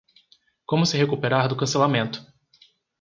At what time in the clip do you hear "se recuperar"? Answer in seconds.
0.87-1.47